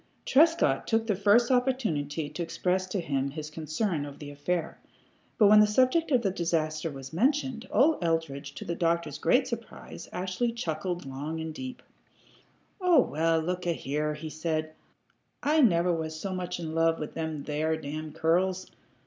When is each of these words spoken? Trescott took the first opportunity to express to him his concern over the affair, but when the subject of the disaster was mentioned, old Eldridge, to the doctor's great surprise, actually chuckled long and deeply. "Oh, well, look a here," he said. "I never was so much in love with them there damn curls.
Trescott 0.25 0.87
took 0.87 1.05
the 1.05 1.15
first 1.15 1.51
opportunity 1.51 2.27
to 2.27 2.41
express 2.41 2.87
to 2.87 2.99
him 2.99 3.29
his 3.29 3.51
concern 3.51 4.03
over 4.03 4.17
the 4.17 4.31
affair, 4.31 4.79
but 5.37 5.45
when 5.45 5.59
the 5.59 5.67
subject 5.67 6.09
of 6.09 6.23
the 6.23 6.31
disaster 6.31 6.89
was 6.89 7.13
mentioned, 7.13 7.67
old 7.69 8.03
Eldridge, 8.03 8.55
to 8.55 8.65
the 8.65 8.73
doctor's 8.73 9.19
great 9.19 9.47
surprise, 9.47 10.09
actually 10.11 10.53
chuckled 10.53 11.05
long 11.05 11.39
and 11.39 11.53
deeply. 11.53 11.85
"Oh, 12.81 12.99
well, 13.01 13.39
look 13.41 13.67
a 13.67 13.73
here," 13.73 14.15
he 14.15 14.31
said. 14.31 14.73
"I 15.43 15.61
never 15.61 15.93
was 15.93 16.19
so 16.19 16.33
much 16.33 16.59
in 16.59 16.73
love 16.73 16.97
with 16.97 17.13
them 17.13 17.43
there 17.43 17.77
damn 17.77 18.11
curls. 18.11 18.71